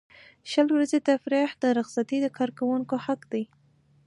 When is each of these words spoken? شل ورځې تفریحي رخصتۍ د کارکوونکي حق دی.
شل 0.51 0.67
ورځې 0.75 0.99
تفریحي 1.09 1.69
رخصتۍ 1.79 2.17
د 2.21 2.27
کارکوونکي 2.37 2.97
حق 3.05 3.21
دی. 3.31 3.43